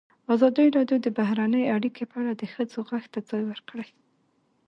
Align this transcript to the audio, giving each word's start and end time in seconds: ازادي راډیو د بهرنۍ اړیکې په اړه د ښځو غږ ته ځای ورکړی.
ازادي 0.33 0.65
راډیو 0.77 0.97
د 1.01 1.07
بهرنۍ 1.17 1.63
اړیکې 1.75 2.03
په 2.11 2.15
اړه 2.21 2.33
د 2.35 2.43
ښځو 2.53 2.79
غږ 2.89 3.03
ته 3.13 3.19
ځای 3.29 3.43
ورکړی. 3.45 3.87